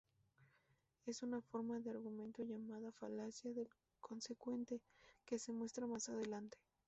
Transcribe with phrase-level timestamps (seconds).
[1.05, 3.69] Es una forma de argumento llamada falacia del
[3.99, 4.81] consecuente,
[5.27, 6.57] que se muestra más adelante.